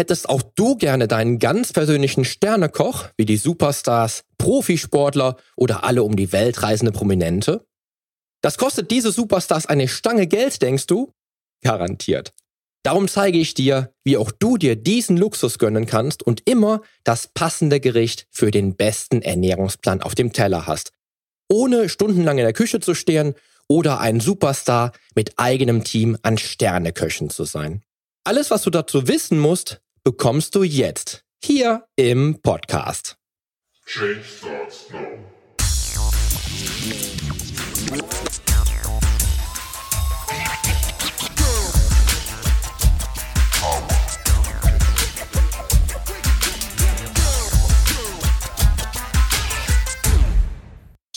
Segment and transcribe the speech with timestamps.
[0.00, 6.16] Hättest auch du gerne deinen ganz persönlichen Sternekoch, wie die Superstars, Profisportler oder alle um
[6.16, 7.66] die Welt reisende Prominente?
[8.40, 11.12] Das kostet diese Superstars eine Stange Geld, denkst du?
[11.62, 12.32] Garantiert.
[12.82, 17.26] Darum zeige ich dir, wie auch du dir diesen Luxus gönnen kannst und immer das
[17.26, 20.92] passende Gericht für den besten Ernährungsplan auf dem Teller hast,
[21.46, 23.34] ohne stundenlang in der Küche zu stehen
[23.68, 27.82] oder ein Superstar mit eigenem Team an Sterneköchen zu sein.
[28.24, 33.16] Alles, was du dazu wissen musst, bekommst du jetzt hier im Podcast.
[33.86, 35.30] Change starts now.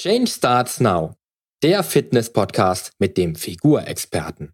[0.03, 1.13] Change Starts Now,
[1.61, 4.52] der Fitness-Podcast mit dem Figurexperten.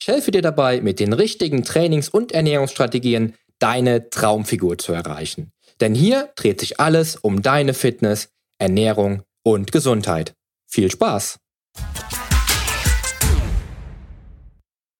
[0.00, 5.50] Ich helfe dir dabei, mit den richtigen Trainings- und Ernährungsstrategien deine Traumfigur zu erreichen.
[5.80, 10.34] Denn hier dreht sich alles um deine Fitness, Ernährung und Gesundheit.
[10.66, 11.38] Viel Spaß!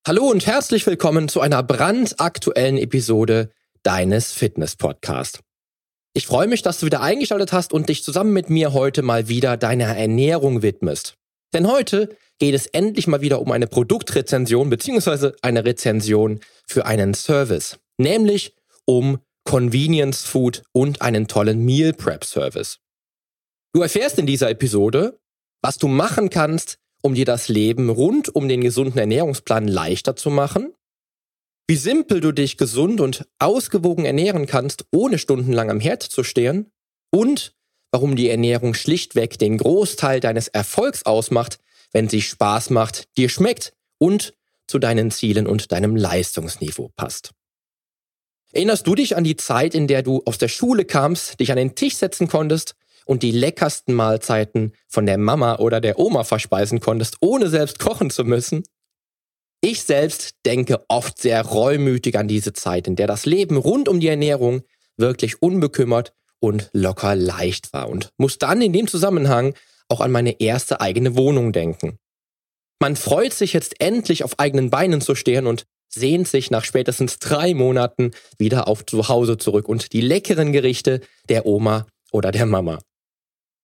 [0.07, 3.51] Hallo und herzlich willkommen zu einer brandaktuellen Episode
[3.83, 5.41] deines Fitness-Podcasts.
[6.13, 9.27] Ich freue mich, dass du wieder eingeschaltet hast und dich zusammen mit mir heute mal
[9.27, 11.13] wieder deiner Ernährung widmest.
[11.53, 15.33] Denn heute geht es endlich mal wieder um eine Produktrezension bzw.
[15.43, 22.79] eine Rezension für einen Service, nämlich um Convenience Food und einen tollen Meal Prep Service.
[23.73, 25.19] Du erfährst in dieser Episode,
[25.61, 30.29] was du machen kannst, um dir das Leben rund um den gesunden Ernährungsplan leichter zu
[30.29, 30.73] machen,
[31.67, 36.71] wie simpel du dich gesund und ausgewogen ernähren kannst, ohne stundenlang am Herd zu stehen
[37.11, 37.55] und
[37.91, 41.59] warum die Ernährung schlichtweg den Großteil deines Erfolgs ausmacht,
[41.91, 44.33] wenn sie Spaß macht, dir schmeckt und
[44.67, 47.31] zu deinen Zielen und deinem Leistungsniveau passt.
[48.55, 51.57] Erinnerst du dich an die Zeit, in der du aus der Schule kamst, dich an
[51.57, 52.75] den Tisch setzen konntest
[53.05, 58.09] und die leckersten Mahlzeiten von der Mama oder der Oma verspeisen konntest, ohne selbst kochen
[58.09, 58.63] zu müssen?
[59.59, 63.99] Ich selbst denke oft sehr reumütig an diese Zeit, in der das Leben rund um
[63.99, 64.61] die Ernährung
[64.95, 69.53] wirklich unbekümmert und locker leicht war und muss dann in dem Zusammenhang
[69.89, 71.99] auch an meine erste eigene Wohnung denken.
[72.79, 77.17] Man freut sich jetzt endlich auf eigenen Beinen zu stehen und sehnt sich nach spätestens
[77.17, 82.79] drei Monaten wieder auf Zuhause zurück und die leckeren Gerichte der Oma oder der Mama.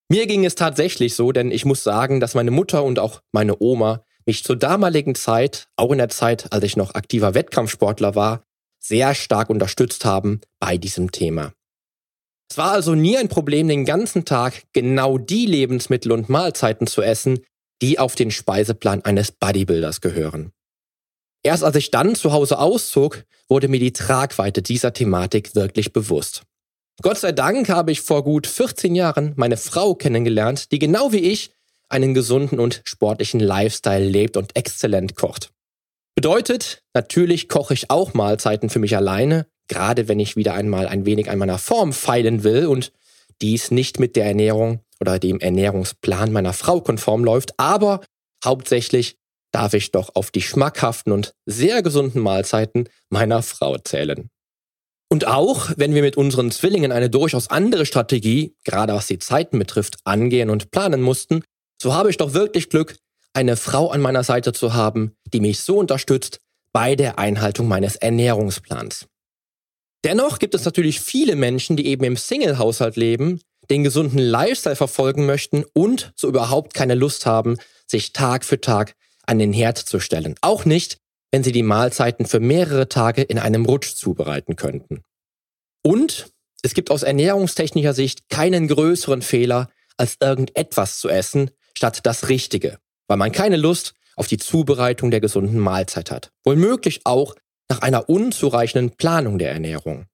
[0.10, 3.62] Mir ging es tatsächlich so, denn ich muss sagen, dass meine Mutter und auch meine
[3.62, 8.44] Oma mich zur damaligen Zeit, auch in der Zeit, als ich noch aktiver Wettkampfsportler war,
[8.80, 11.54] sehr stark unterstützt haben bei diesem Thema.
[12.50, 17.02] Es war also nie ein Problem, den ganzen Tag genau die Lebensmittel und Mahlzeiten zu
[17.02, 17.40] essen,
[17.82, 20.52] die auf den Speiseplan eines Bodybuilders gehören.
[21.44, 26.44] Erst als ich dann zu Hause auszog, wurde mir die Tragweite dieser Thematik wirklich bewusst.
[27.02, 31.20] Gott sei Dank habe ich vor gut 14 Jahren meine Frau kennengelernt, die genau wie
[31.20, 31.52] ich
[31.90, 35.52] einen gesunden und sportlichen Lifestyle lebt und exzellent kocht.
[36.16, 41.06] Bedeutet, natürlich koche ich auch Mahlzeiten für mich alleine, gerade wenn ich wieder einmal ein
[41.06, 42.92] wenig an meiner Form feilen will und
[43.42, 48.02] dies nicht mit der Ernährung oder dem Ernährungsplan meiner Frau konform läuft, aber
[48.46, 49.18] hauptsächlich
[49.52, 54.30] darf ich doch auf die schmackhaften und sehr gesunden Mahlzeiten meiner Frau zählen.
[55.10, 59.60] Und auch, wenn wir mit unseren Zwillingen eine durchaus andere Strategie, gerade was die Zeiten
[59.60, 61.44] betrifft, angehen und planen mussten,
[61.82, 62.96] so habe ich doch wirklich Glück,
[63.34, 66.40] eine Frau an meiner Seite zu haben, die mich so unterstützt
[66.74, 69.08] bei der Einhaltung meines Ernährungsplans.
[70.04, 75.26] Dennoch gibt es natürlich viele Menschen, die eben im Single-Haushalt leben, den gesunden Lifestyle verfolgen
[75.26, 78.96] möchten und so überhaupt keine Lust haben, sich Tag für Tag
[79.26, 80.36] an den Herd zu stellen.
[80.42, 80.98] Auch nicht,
[81.32, 85.02] wenn sie die Mahlzeiten für mehrere Tage in einem Rutsch zubereiten könnten.
[85.84, 86.28] Und
[86.62, 92.80] es gibt aus ernährungstechnischer Sicht keinen größeren Fehler, als irgendetwas zu essen, statt das Richtige,
[93.08, 96.32] weil man keine Lust auf die Zubereitung der gesunden Mahlzeit hat.
[96.44, 97.36] Womöglich auch
[97.70, 100.06] nach einer unzureichenden Planung der Ernährung.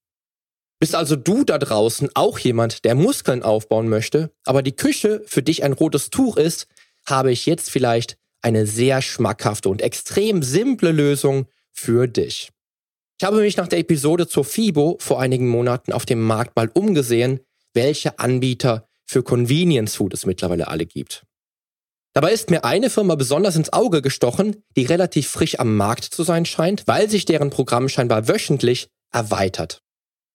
[0.79, 5.41] Bist also du da draußen auch jemand, der Muskeln aufbauen möchte, aber die Küche für
[5.41, 6.67] dich ein rotes Tuch ist,
[7.05, 12.49] habe ich jetzt vielleicht eine sehr schmackhafte und extrem simple Lösung für dich.
[13.19, 16.69] Ich habe mich nach der Episode zur FIBO vor einigen Monaten auf dem Markt mal
[16.73, 17.39] umgesehen,
[17.73, 21.23] welche Anbieter für Convenience Food es mittlerweile alle gibt.
[22.13, 26.23] Dabei ist mir eine Firma besonders ins Auge gestochen, die relativ frisch am Markt zu
[26.23, 29.81] sein scheint, weil sich deren Programm scheinbar wöchentlich erweitert.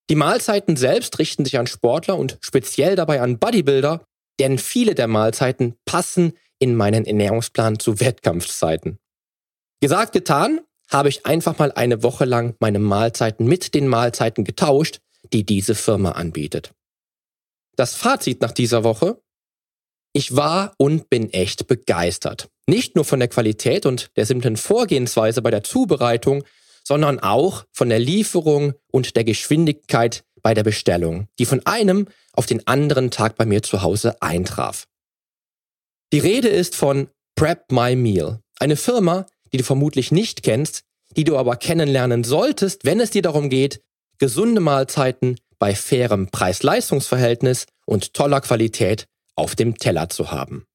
[0.09, 4.05] Die Mahlzeiten selbst richten sich an Sportler und speziell dabei an Bodybuilder,
[4.39, 9.01] denn viele der Mahlzeiten passen in meinen Ernährungsplan zu Wettkampfzeiten.
[9.81, 15.01] Gesagt, getan, habe ich einfach mal eine Woche lang meine Mahlzeiten mit den Mahlzeiten getauscht,
[15.33, 16.73] die diese Firma anbietet.
[17.75, 19.21] Das Fazit nach dieser Woche?
[20.13, 22.49] Ich war und bin echt begeistert.
[22.69, 26.45] Nicht nur von der Qualität und der simplen Vorgehensweise bei der Zubereitung,
[26.85, 32.47] sondern auch von der Lieferung und der Geschwindigkeit bei der Bestellung, die von einem auf
[32.47, 34.87] den anderen Tag bei mir zu Hause eintraf.
[36.13, 40.85] Die Rede ist von Prep My Meal, eine Firma, die du vermutlich nicht kennst,
[41.17, 43.81] die du aber kennenlernen solltest, wenn es dir darum geht,
[44.19, 49.07] gesunde Mahlzeiten bei fairem Preis-Leistungs-Verhältnis und toller Qualität
[49.37, 50.67] auf dem Teller zu haben.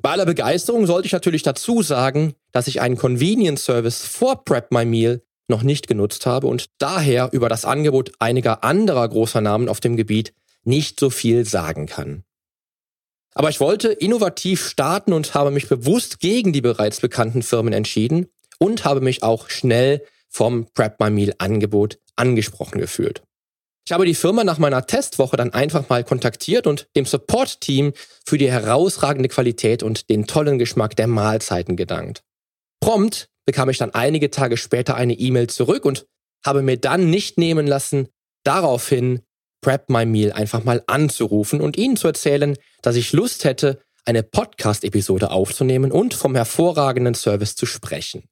[0.00, 4.70] Bei aller Begeisterung sollte ich natürlich dazu sagen, dass ich einen Convenience Service vor Prep
[4.70, 9.68] My Meal noch nicht genutzt habe und daher über das Angebot einiger anderer großer Namen
[9.68, 10.32] auf dem Gebiet
[10.62, 12.22] nicht so viel sagen kann.
[13.34, 18.26] Aber ich wollte innovativ starten und habe mich bewusst gegen die bereits bekannten Firmen entschieden
[18.58, 23.22] und habe mich auch schnell vom Prep My Meal Angebot angesprochen gefühlt.
[23.86, 27.92] Ich habe die Firma nach meiner Testwoche dann einfach mal kontaktiert und dem Support-Team
[28.24, 32.22] für die herausragende Qualität und den tollen Geschmack der Mahlzeiten gedankt.
[32.80, 36.06] Prompt bekam ich dann einige Tage später eine E-Mail zurück und
[36.44, 38.08] habe mir dann nicht nehmen lassen,
[38.44, 39.22] daraufhin
[39.60, 44.22] Prep My Meal einfach mal anzurufen und ihnen zu erzählen, dass ich Lust hätte, eine
[44.22, 48.24] Podcast-Episode aufzunehmen und vom hervorragenden Service zu sprechen.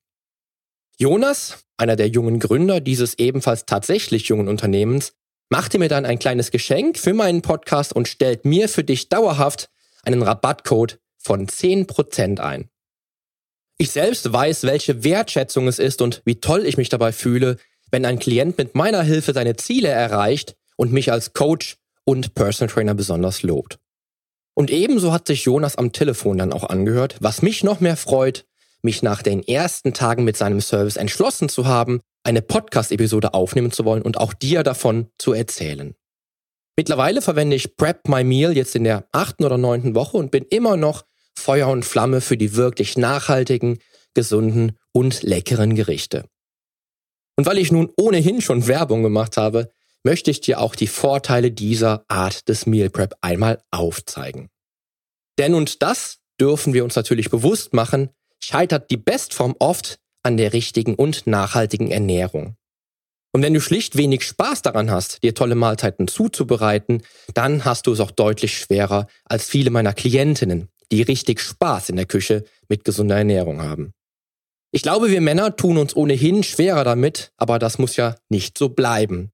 [0.97, 5.13] Jonas, einer der jungen Gründer dieses ebenfalls tatsächlich jungen Unternehmens,
[5.51, 9.71] machte mir dann ein kleines Geschenk für meinen Podcast und stellt mir für dich dauerhaft
[10.03, 12.71] einen Rabattcode von 10% ein.
[13.79, 17.59] Ich selbst weiß, welche Wertschätzung es ist und wie toll ich mich dabei fühle,
[17.91, 22.73] wenn ein Klient mit meiner Hilfe seine Ziele erreicht und mich als Coach und Personal
[22.73, 23.79] Trainer besonders lobt.
[24.55, 28.47] Und ebenso hat sich Jonas am Telefon dann auch angehört, was mich noch mehr freut,
[28.83, 33.85] mich nach den ersten Tagen mit seinem Service entschlossen zu haben, eine Podcast-Episode aufnehmen zu
[33.85, 35.95] wollen und auch dir davon zu erzählen.
[36.77, 40.45] Mittlerweile verwende ich Prep My Meal jetzt in der achten oder neunten Woche und bin
[40.49, 41.05] immer noch
[41.37, 43.79] Feuer und Flamme für die wirklich nachhaltigen,
[44.15, 46.25] gesunden und leckeren Gerichte.
[47.37, 49.71] Und weil ich nun ohnehin schon Werbung gemacht habe,
[50.05, 54.49] möchte ich dir auch die Vorteile dieser Art des Meal Prep einmal aufzeigen.
[55.39, 58.11] Denn und das dürfen wir uns natürlich bewusst machen,
[58.41, 62.57] scheitert die Bestform oft an der richtigen und nachhaltigen Ernährung.
[63.33, 67.03] Und wenn du schlicht wenig Spaß daran hast, dir tolle Mahlzeiten zuzubereiten,
[67.35, 71.97] dann hast du es auch deutlich schwerer als viele meiner Klientinnen, die richtig Spaß in
[71.97, 73.93] der Küche mit gesunder Ernährung haben.
[74.71, 78.71] Ich glaube, wir Männer tun uns ohnehin schwerer damit, aber das muss ja nicht so
[78.71, 79.31] bleiben.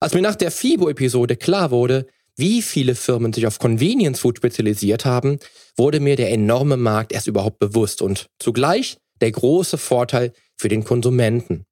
[0.00, 2.06] Als mir nach der FIBO-Episode klar wurde,
[2.36, 5.40] wie viele Firmen sich auf Convenience Food spezialisiert haben,
[5.76, 10.84] wurde mir der enorme Markt erst überhaupt bewusst und zugleich der große Vorteil für den
[10.84, 11.64] Konsumenten.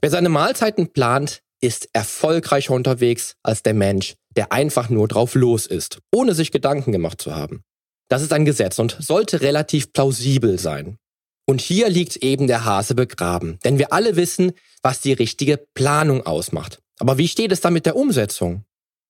[0.00, 5.66] Wer seine Mahlzeiten plant, ist erfolgreicher unterwegs als der Mensch, der einfach nur drauf los
[5.66, 7.62] ist, ohne sich Gedanken gemacht zu haben.
[8.08, 10.98] Das ist ein Gesetz und sollte relativ plausibel sein.
[11.46, 14.52] Und hier liegt eben der Hase begraben, denn wir alle wissen,
[14.82, 16.80] was die richtige Planung ausmacht.
[16.98, 18.64] Aber wie steht es da mit der Umsetzung?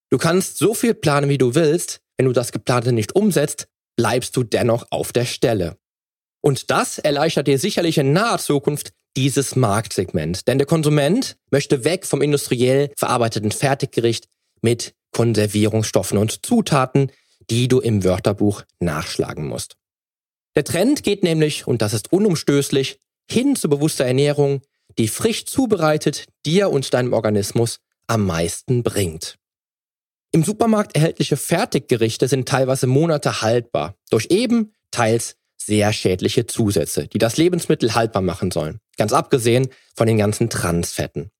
[0.09, 4.35] Du kannst so viel planen, wie du willst, wenn du das Geplante nicht umsetzt, bleibst
[4.35, 5.77] du dennoch auf der Stelle.
[6.41, 12.05] Und das erleichtert dir sicherlich in naher Zukunft dieses Marktsegment, denn der Konsument möchte weg
[12.05, 14.27] vom industriell verarbeiteten Fertiggericht
[14.61, 17.11] mit Konservierungsstoffen und Zutaten,
[17.49, 19.77] die du im Wörterbuch nachschlagen musst.
[20.55, 24.61] Der Trend geht nämlich, und das ist unumstößlich, hin zu bewusster Ernährung,
[24.97, 29.35] die frisch zubereitet dir und deinem Organismus am meisten bringt.
[30.31, 37.17] Im Supermarkt erhältliche Fertiggerichte sind teilweise Monate haltbar, durch eben teils sehr schädliche Zusätze, die
[37.17, 41.31] das Lebensmittel haltbar machen sollen, ganz abgesehen von den ganzen Transfetten.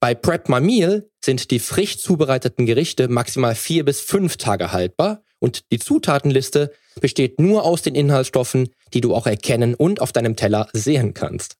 [0.00, 5.22] Bei Prep My Meal sind die frisch zubereiteten Gerichte maximal vier bis fünf Tage haltbar
[5.38, 10.36] und die Zutatenliste besteht nur aus den Inhaltsstoffen, die du auch erkennen und auf deinem
[10.36, 11.56] Teller sehen kannst.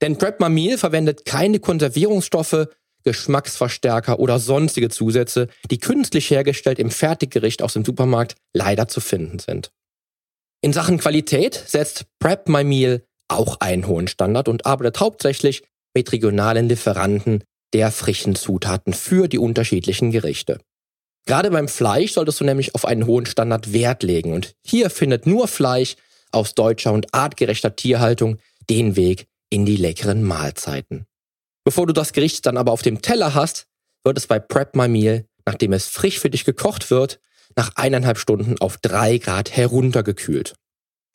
[0.00, 2.68] Denn Prep My Meal verwendet keine Konservierungsstoffe,
[3.04, 9.38] Geschmacksverstärker oder sonstige Zusätze, die künstlich hergestellt im Fertiggericht aus dem Supermarkt leider zu finden
[9.38, 9.72] sind.
[10.62, 15.62] In Sachen Qualität setzt Prep My Meal auch einen hohen Standard und arbeitet hauptsächlich
[15.94, 20.60] mit regionalen Lieferanten der frischen Zutaten für die unterschiedlichen Gerichte.
[21.26, 25.26] Gerade beim Fleisch solltest du nämlich auf einen hohen Standard Wert legen und hier findet
[25.26, 25.96] nur Fleisch
[26.32, 28.38] aus deutscher und artgerechter Tierhaltung
[28.68, 31.06] den Weg in die leckeren Mahlzeiten.
[31.64, 33.66] Bevor du das Gericht dann aber auf dem Teller hast,
[34.04, 37.20] wird es bei Prep My Meal, nachdem es frisch für dich gekocht wird,
[37.56, 40.54] nach eineinhalb Stunden auf drei Grad heruntergekühlt.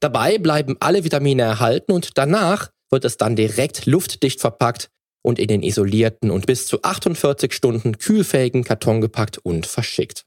[0.01, 4.89] Dabei bleiben alle Vitamine erhalten und danach wird es dann direkt luftdicht verpackt
[5.21, 10.25] und in den isolierten und bis zu 48 Stunden kühlfähigen Karton gepackt und verschickt.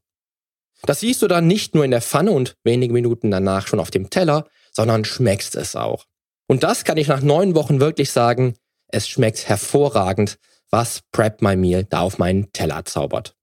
[0.83, 3.91] Das siehst du dann nicht nur in der Pfanne und wenige Minuten danach schon auf
[3.91, 6.07] dem Teller, sondern schmeckst es auch.
[6.49, 8.55] Und das kann ich nach neun Wochen wirklich sagen,
[8.89, 10.39] es schmeckt hervorragend,
[10.71, 13.37] was Prep My Meal da auf meinen Teller zaubert.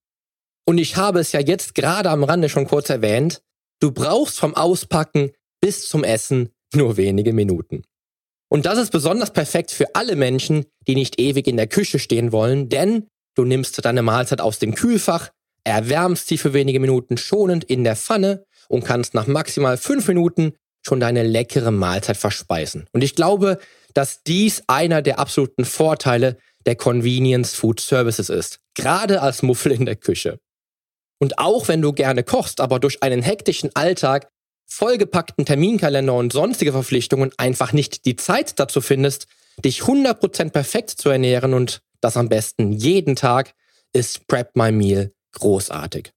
[0.68, 3.42] Und ich habe es ja jetzt gerade am Rande schon kurz erwähnt,
[3.80, 5.32] du brauchst vom Auspacken
[5.62, 7.84] bis zum Essen nur wenige Minuten.
[8.50, 12.32] Und das ist besonders perfekt für alle Menschen, die nicht ewig in der Küche stehen
[12.32, 15.30] wollen, denn du nimmst deine Mahlzeit aus dem Kühlfach,
[15.64, 20.54] erwärmst sie für wenige Minuten schonend in der Pfanne und kannst nach maximal fünf Minuten
[20.86, 22.88] schon deine leckere Mahlzeit verspeisen.
[22.92, 23.60] Und ich glaube,
[23.94, 29.86] dass dies einer der absoluten Vorteile der Convenience Food Services ist, gerade als Muffel in
[29.86, 30.40] der Küche.
[31.20, 34.30] Und auch wenn du gerne kochst, aber durch einen hektischen Alltag,
[34.68, 39.28] vollgepackten Terminkalender und sonstige Verpflichtungen einfach nicht die Zeit dazu findest,
[39.64, 43.54] dich 100% perfekt zu ernähren und das am besten jeden Tag,
[43.94, 46.12] ist Prep My Meal großartig.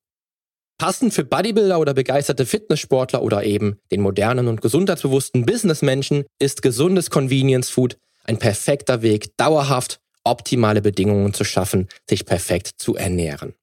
[0.78, 7.11] Passend für Bodybuilder oder begeisterte Fitnesssportler oder eben den modernen und gesundheitsbewussten Businessmenschen ist gesundes
[7.11, 13.54] Convenience Food ein perfekter Weg, dauerhaft optimale Bedingungen zu schaffen, sich perfekt zu ernähren.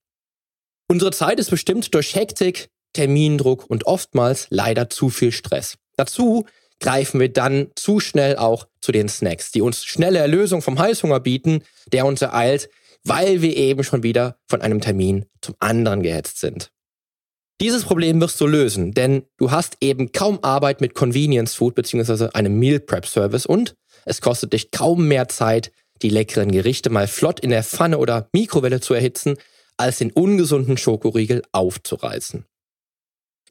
[0.90, 5.78] Unsere Zeit ist bestimmt durch Hektik, Termindruck und oftmals leider zu viel Stress.
[5.96, 6.46] Dazu
[6.82, 11.22] greifen wir dann zu schnell auch zu den Snacks, die uns schnelle Erlösung vom Heißhunger
[11.22, 12.70] bieten, der uns ereilt,
[13.06, 16.72] weil wir eben schon wieder von einem Termin zum anderen gehetzt sind.
[17.62, 22.30] Dieses Problem wirst du lösen, denn du hast eben kaum Arbeit mit Convenience Food bzw.
[22.34, 25.72] einem Meal Prep Service und es kostet dich kaum mehr Zeit,
[26.02, 29.38] die leckeren Gerichte mal flott in der Pfanne oder Mikrowelle zu erhitzen,
[29.78, 32.46] als den ungesunden Schokoriegel aufzureißen.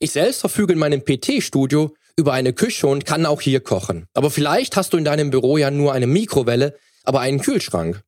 [0.01, 4.07] Ich selbst verfüge in meinem PT-Studio über eine Küche und kann auch hier kochen.
[4.13, 8.03] Aber vielleicht hast du in deinem Büro ja nur eine Mikrowelle, aber einen Kühlschrank.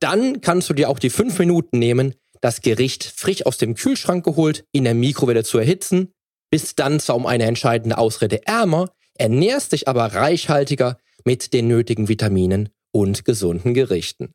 [0.00, 4.24] Dann kannst du dir auch die fünf Minuten nehmen, das Gericht frisch aus dem Kühlschrank
[4.24, 6.12] geholt in der Mikrowelle zu erhitzen,
[6.50, 12.08] bist dann zwar um eine entscheidende Ausrede ärmer, ernährst dich aber reichhaltiger mit den nötigen
[12.08, 14.34] Vitaminen und gesunden Gerichten.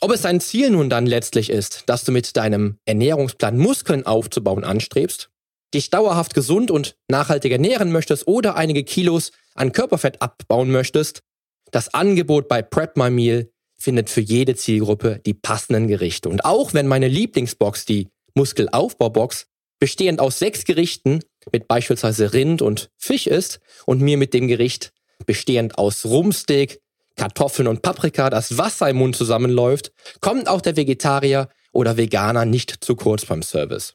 [0.00, 4.64] Ob es dein Ziel nun dann letztlich ist, dass du mit deinem Ernährungsplan Muskeln aufzubauen
[4.64, 5.30] anstrebst,
[5.72, 11.22] dich dauerhaft gesund und nachhaltig ernähren möchtest oder einige Kilos an Körperfett abbauen möchtest,
[11.70, 13.50] das Angebot bei Prep My Meal
[13.84, 16.30] findet für jede Zielgruppe die passenden Gerichte.
[16.30, 19.46] Und auch wenn meine Lieblingsbox, die Muskelaufbaubox,
[19.78, 21.20] bestehend aus sechs Gerichten
[21.52, 24.92] mit beispielsweise Rind und Fisch ist und mir mit dem Gericht
[25.26, 26.80] bestehend aus Rumsteak,
[27.16, 32.82] Kartoffeln und Paprika das Wasser im Mund zusammenläuft, kommt auch der Vegetarier oder Veganer nicht
[32.82, 33.94] zu kurz beim Service.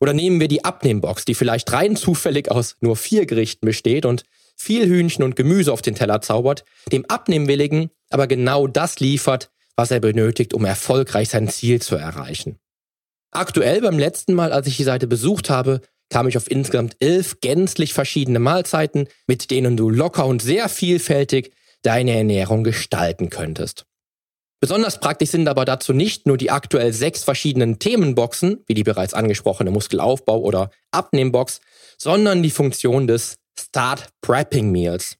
[0.00, 4.24] Oder nehmen wir die Abnehmbox, die vielleicht rein zufällig aus nur vier Gerichten besteht und
[4.54, 9.90] viel Hühnchen und Gemüse auf den Teller zaubert, dem Abnehmwilligen aber genau das liefert, was
[9.90, 12.58] er benötigt, um erfolgreich sein Ziel zu erreichen.
[13.30, 17.40] Aktuell beim letzten Mal, als ich die Seite besucht habe, kam ich auf insgesamt elf
[17.40, 23.84] gänzlich verschiedene Mahlzeiten, mit denen du locker und sehr vielfältig deine Ernährung gestalten könntest.
[24.60, 29.14] Besonders praktisch sind aber dazu nicht nur die aktuell sechs verschiedenen Themenboxen, wie die bereits
[29.14, 31.60] angesprochene Muskelaufbau- oder Abnehmbox,
[31.96, 35.17] sondern die Funktion des Start Prepping Meals.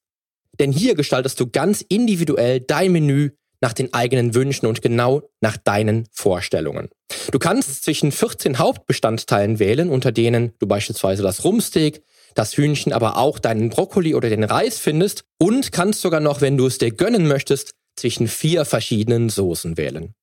[0.60, 5.56] Denn hier gestaltest du ganz individuell dein Menü nach den eigenen Wünschen und genau nach
[5.56, 6.88] deinen Vorstellungen.
[7.32, 12.02] Du kannst zwischen 14 Hauptbestandteilen wählen, unter denen du beispielsweise das Rumsteak,
[12.34, 16.56] das Hühnchen, aber auch deinen Brokkoli oder den Reis findest und kannst sogar noch, wenn
[16.56, 20.14] du es dir gönnen möchtest, zwischen vier verschiedenen Soßen wählen.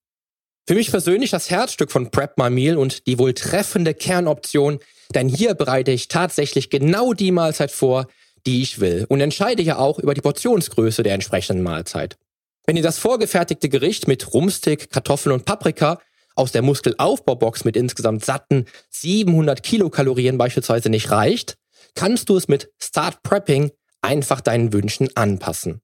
[0.68, 4.80] Für mich persönlich das Herzstück von Prep My Meal und die wohl treffende Kernoption,
[5.14, 8.08] denn hier bereite ich tatsächlich genau die Mahlzeit vor,
[8.46, 12.18] die ich will und entscheide ja auch über die Portionsgröße der entsprechenden Mahlzeit.
[12.66, 16.00] Wenn dir das vorgefertigte Gericht mit Rumstick, Kartoffeln und Paprika
[16.36, 21.56] aus der Muskelaufbaubox mit insgesamt satten 700 Kilokalorien beispielsweise nicht reicht,
[21.94, 23.72] kannst du es mit Start Prepping
[24.02, 25.82] einfach deinen Wünschen anpassen.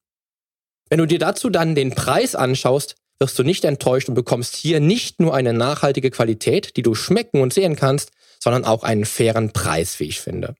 [0.89, 4.79] Wenn du dir dazu dann den Preis anschaust, wirst du nicht enttäuscht und bekommst hier
[4.79, 9.53] nicht nur eine nachhaltige Qualität, die du schmecken und sehen kannst, sondern auch einen fairen
[9.53, 10.55] Preis, wie ich finde.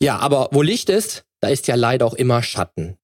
[0.00, 2.96] Ja, aber wo Licht ist, da ist ja leider auch immer Schatten.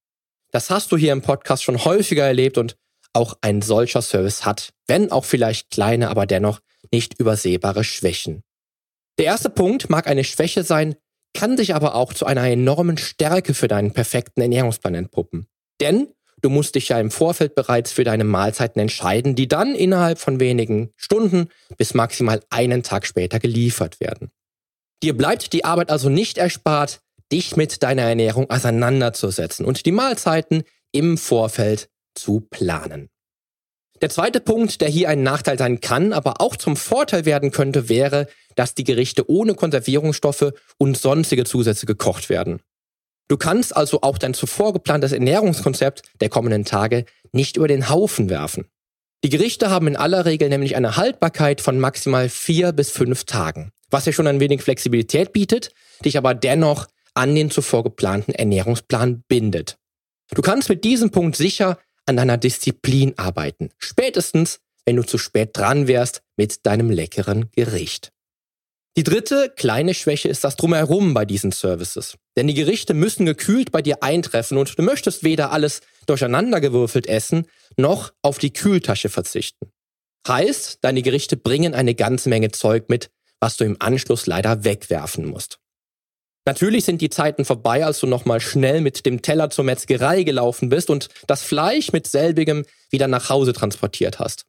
[0.51, 2.77] Das hast du hier im Podcast schon häufiger erlebt und
[3.13, 6.59] auch ein solcher Service hat, wenn auch vielleicht kleine, aber dennoch
[6.91, 8.43] nicht übersehbare Schwächen.
[9.17, 10.95] Der erste Punkt mag eine Schwäche sein,
[11.33, 15.47] kann sich aber auch zu einer enormen Stärke für deinen perfekten Ernährungsplan entpuppen.
[15.81, 16.07] Denn
[16.41, 20.39] du musst dich ja im Vorfeld bereits für deine Mahlzeiten entscheiden, die dann innerhalb von
[20.39, 24.31] wenigen Stunden bis maximal einen Tag später geliefert werden.
[25.03, 30.63] Dir bleibt die Arbeit also nicht erspart, dich mit deiner Ernährung auseinanderzusetzen und die Mahlzeiten
[30.91, 33.09] im Vorfeld zu planen.
[34.01, 37.87] Der zweite Punkt, der hier ein Nachteil sein kann, aber auch zum Vorteil werden könnte,
[37.89, 42.61] wäre, dass die Gerichte ohne Konservierungsstoffe und sonstige Zusätze gekocht werden.
[43.27, 48.29] Du kannst also auch dein zuvor geplantes Ernährungskonzept der kommenden Tage nicht über den Haufen
[48.29, 48.67] werfen.
[49.23, 53.71] Die Gerichte haben in aller Regel nämlich eine Haltbarkeit von maximal vier bis fünf Tagen,
[53.95, 55.71] was ja schon ein wenig Flexibilität bietet,
[56.03, 59.77] dich aber dennoch an den zuvor geplanten Ernährungsplan bindet.
[60.31, 63.69] Du kannst mit diesem Punkt sicher an deiner Disziplin arbeiten.
[63.77, 68.11] Spätestens, wenn du zu spät dran wärst mit deinem leckeren Gericht.
[68.97, 72.17] Die dritte kleine Schwäche ist das Drumherum bei diesen Services.
[72.35, 77.47] Denn die Gerichte müssen gekühlt bei dir eintreffen und du möchtest weder alles durcheinandergewürfelt essen,
[77.77, 79.71] noch auf die Kühltasche verzichten.
[80.27, 83.09] Heißt, deine Gerichte bringen eine ganze Menge Zeug mit,
[83.39, 85.59] was du im Anschluss leider wegwerfen musst.
[86.47, 90.69] Natürlich sind die Zeiten vorbei, als du nochmal schnell mit dem Teller zur Metzgerei gelaufen
[90.69, 94.45] bist und das Fleisch mit selbigem wieder nach Hause transportiert hast.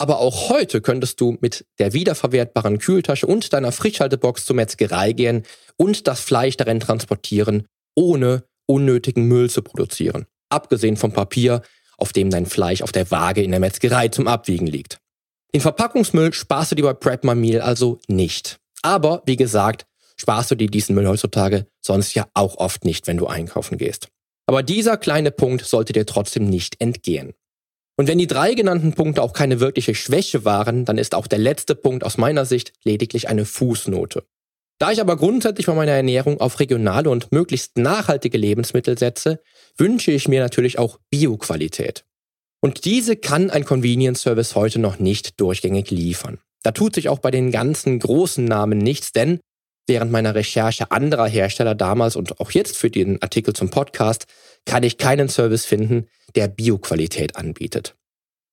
[0.00, 5.42] Aber auch heute könntest du mit der wiederverwertbaren Kühltasche und deiner Frischhaltebox zur Metzgerei gehen
[5.76, 10.26] und das Fleisch darin transportieren, ohne unnötigen Müll zu produzieren.
[10.50, 11.62] Abgesehen vom Papier,
[11.98, 14.98] auf dem dein Fleisch auf der Waage in der Metzgerei zum Abwiegen liegt.
[15.54, 18.58] Den Verpackungsmüll sparst du dir bei Prep My Meal also nicht.
[18.82, 19.86] Aber, wie gesagt,
[20.16, 24.08] sparst du dir diesen Müll heutzutage sonst ja auch oft nicht, wenn du einkaufen gehst.
[24.46, 27.34] Aber dieser kleine Punkt sollte dir trotzdem nicht entgehen.
[27.96, 31.38] Und wenn die drei genannten Punkte auch keine wirkliche Schwäche waren, dann ist auch der
[31.38, 34.24] letzte Punkt aus meiner Sicht lediglich eine Fußnote.
[34.78, 39.40] Da ich aber grundsätzlich bei meiner Ernährung auf regionale und möglichst nachhaltige Lebensmittel setze,
[39.76, 42.04] wünsche ich mir natürlich auch Bioqualität.
[42.60, 46.38] Und diese kann ein Convenience Service heute noch nicht durchgängig liefern.
[46.62, 49.38] Da tut sich auch bei den ganzen großen Namen nichts, denn
[49.86, 54.26] während meiner Recherche anderer Hersteller damals und auch jetzt für den Artikel zum Podcast
[54.66, 57.94] kann ich keinen Service finden, der Bioqualität anbietet.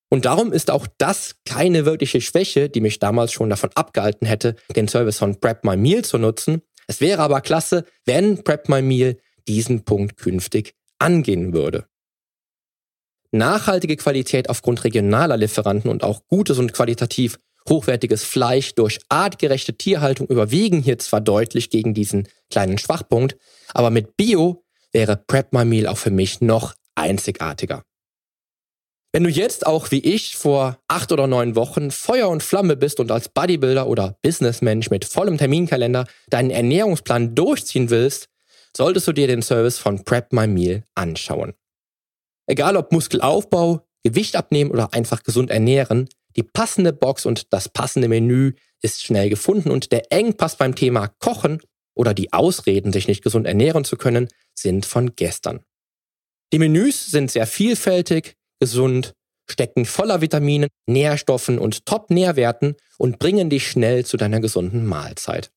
[0.10, 4.56] Und darum ist auch das keine wirkliche Schwäche, die mich damals schon davon abgehalten hätte,
[4.76, 6.62] den Service von Prep My Meal zu nutzen.
[6.88, 11.86] Es wäre aber klasse, wenn Prep My Meal diesen Punkt künftig angehen würde.
[13.31, 20.27] Nachhaltige Qualität aufgrund regionaler Lieferanten und auch gutes und qualitativ hochwertiges Fleisch durch artgerechte Tierhaltung
[20.27, 23.38] überwiegen hier zwar deutlich gegen diesen kleinen Schwachpunkt,
[23.74, 27.83] aber mit Bio wäre Prep My Meal auch für mich noch einzigartiger.
[29.11, 33.00] Wenn du jetzt auch wie ich vor acht oder neun Wochen Feuer und Flamme bist
[33.00, 38.27] und als Bodybuilder oder Businessmensch mit vollem Terminkalender deinen Ernährungsplan durchziehen willst,
[38.75, 41.53] solltest du dir den Service von Prep My Meal anschauen.
[42.48, 48.08] Egal ob Muskelaufbau, Gewicht abnehmen oder einfach gesund ernähren, die passende Box und das passende
[48.08, 51.62] Menü ist schnell gefunden und der Engpass beim Thema Kochen
[51.96, 55.64] oder die Ausreden, sich nicht gesund ernähren zu können, sind von gestern.
[56.53, 59.14] Die Menüs sind sehr vielfältig, gesund,
[59.50, 65.51] stecken voller Vitaminen, Nährstoffen und Top-Nährwerten und bringen dich schnell zu deiner gesunden Mahlzeit.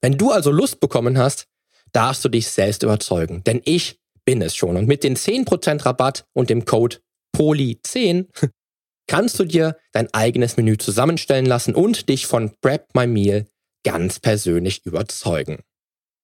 [0.00, 1.46] Wenn du also Lust bekommen hast,
[1.92, 3.98] darfst du dich selbst überzeugen, denn ich
[4.30, 6.98] bin es schon und mit den 10% Rabatt und dem Code
[7.36, 8.26] POLI10
[9.08, 13.48] kannst du dir dein eigenes Menü zusammenstellen lassen und dich von Prep My Meal
[13.82, 15.64] ganz persönlich überzeugen.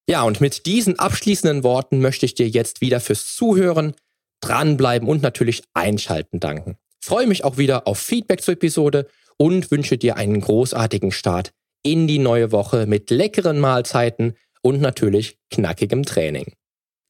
[0.08, 3.96] Ja, und mit diesen abschließenden Worten möchte ich dir jetzt wieder fürs Zuhören,
[4.40, 6.76] dranbleiben und natürlich einschalten danken.
[7.02, 11.50] freue mich auch wieder auf Feedback zur Episode und wünsche dir einen großartigen Start
[11.82, 16.52] in die neue Woche mit leckeren Mahlzeiten und natürlich knackigem Training.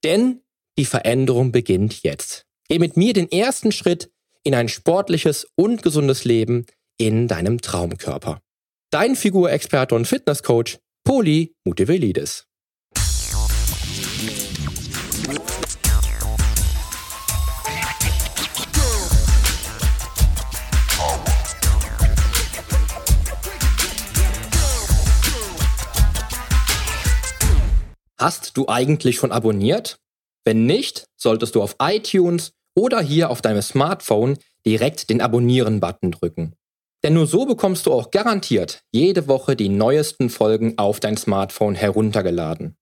[0.02, 0.40] Denn
[0.78, 2.44] die Veränderung beginnt jetzt.
[2.68, 4.10] Geh mit mir den ersten Schritt
[4.42, 6.66] in ein sportliches und gesundes Leben
[6.98, 8.40] in deinem Traumkörper.
[8.90, 12.44] Dein Figurexperte und Fitnesscoach Poli Mutevelidis.
[28.18, 29.98] Hast du eigentlich schon abonniert?
[30.46, 36.54] Wenn nicht, solltest du auf iTunes oder hier auf deinem Smartphone direkt den Abonnieren-Button drücken.
[37.02, 41.74] Denn nur so bekommst du auch garantiert jede Woche die neuesten Folgen auf dein Smartphone
[41.74, 42.76] heruntergeladen.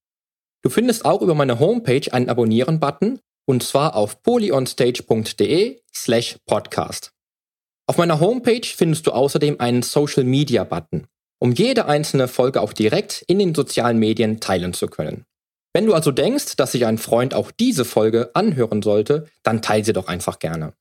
[0.62, 7.12] Du findest auch über meine Homepage einen Abonnieren-Button und zwar auf polyonstage.de slash podcast.
[7.86, 11.06] Auf meiner Homepage findest du außerdem einen Social Media Button,
[11.38, 15.24] um jede einzelne Folge auch direkt in den sozialen Medien teilen zu können.
[15.74, 19.84] Wenn du also denkst, dass sich ein Freund auch diese Folge anhören sollte, dann teile
[19.84, 20.72] sie doch einfach gerne.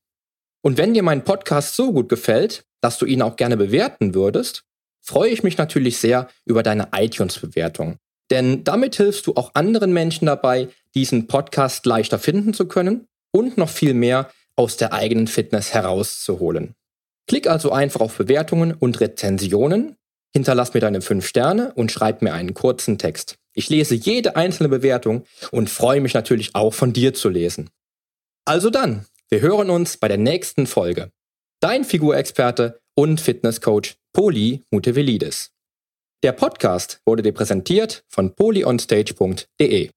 [0.62, 4.62] Und wenn dir mein Podcast so gut gefällt, dass du ihn auch gerne bewerten würdest,
[5.02, 7.98] freue ich mich natürlich sehr über deine iTunes-Bewertung.
[8.30, 13.58] Denn damit hilfst du auch anderen Menschen dabei, diesen Podcast leichter finden zu können und
[13.58, 16.74] noch viel mehr aus der eigenen Fitness herauszuholen.
[17.26, 19.96] Klick also einfach auf Bewertungen und Rezensionen,
[20.32, 23.38] hinterlass mir deine 5 Sterne und schreib mir einen kurzen Text.
[23.54, 27.70] Ich lese jede einzelne Bewertung und freue mich natürlich auch von dir zu lesen.
[28.44, 31.10] Also dann, wir hören uns bei der nächsten Folge.
[31.60, 35.52] Dein Figurexperte und Fitnesscoach Poli Mutevelidis.
[36.22, 39.90] Der Podcast wurde dir präsentiert von polyonstage.de.